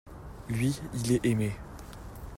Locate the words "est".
1.11-1.23